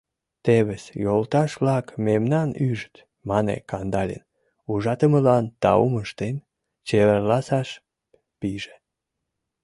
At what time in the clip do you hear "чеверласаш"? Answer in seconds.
6.87-7.69